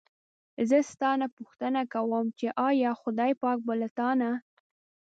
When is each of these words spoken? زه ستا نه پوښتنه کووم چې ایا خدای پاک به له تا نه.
زه 0.69 0.77
ستا 0.91 1.11
نه 1.21 1.27
پوښتنه 1.37 1.81
کووم 1.93 2.25
چې 2.39 2.47
ایا 2.67 2.91
خدای 3.01 3.31
پاک 3.41 3.59
به 3.65 3.73
له 3.81 3.87
تا 3.97 4.09
نه. 4.21 4.31